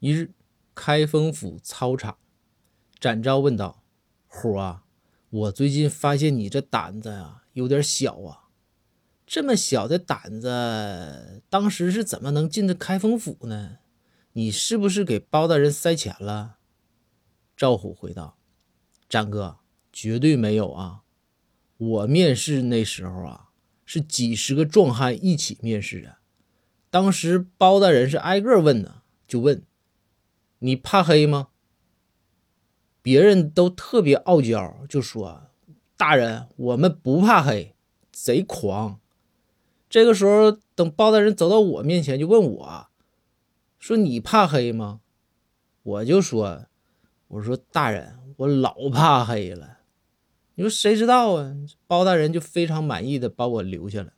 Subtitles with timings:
[0.00, 0.30] 一日，
[0.76, 2.18] 开封府操场，
[3.00, 3.82] 展昭问道
[4.28, 4.84] ：“虎啊，
[5.28, 8.44] 我最近发现你这胆子呀有点小啊，
[9.26, 13.78] 这么小的胆子，当时是怎么能进的开封府呢？
[14.34, 16.58] 你是不是给包大人塞钱了？”
[17.56, 18.38] 赵虎回道
[19.10, 19.58] ：“展哥，
[19.92, 21.02] 绝对没有啊！
[21.76, 23.48] 我面试那时候啊，
[23.84, 26.18] 是几十个壮汉一起面试的，
[26.88, 29.60] 当时包大人是挨个问呢，就问。”
[30.60, 31.48] 你怕黑吗？
[33.00, 35.44] 别人都特别傲娇，就说
[35.96, 37.74] ：“大人，我们不怕黑，
[38.12, 39.00] 贼狂。”
[39.88, 42.88] 这个时候，等包大人走到我面前，就问我
[43.78, 45.00] ：“说你怕黑吗？”
[45.82, 46.66] 我就说
[47.28, 49.78] ：“我说大人，我老怕黑了。”
[50.56, 51.54] 你说谁知道啊？
[51.86, 54.12] 包大人就非常满意的把我留下了。